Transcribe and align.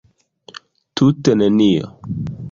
Tute 0.99 1.35
nenio! 1.43 1.91